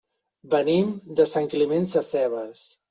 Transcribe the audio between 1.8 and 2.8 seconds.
Sescebes.